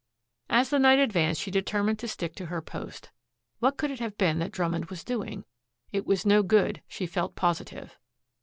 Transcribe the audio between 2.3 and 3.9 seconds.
to her post. What